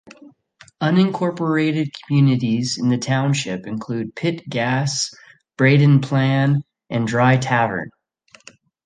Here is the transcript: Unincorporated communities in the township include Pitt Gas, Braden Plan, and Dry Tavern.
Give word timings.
Unincorporated 0.81 1.91
communities 2.07 2.75
in 2.79 2.89
the 2.89 2.97
township 2.97 3.67
include 3.67 4.15
Pitt 4.15 4.49
Gas, 4.49 5.13
Braden 5.57 6.01
Plan, 6.01 6.63
and 6.89 7.05
Dry 7.05 7.37
Tavern. 7.37 7.91